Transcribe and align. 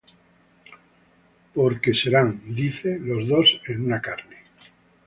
porque 1.53 1.93
serán, 1.93 2.41
dice, 2.55 2.97
los 2.97 3.27
dos 3.27 3.61
en 3.67 3.85
una 3.85 4.01
carne. 4.01 4.37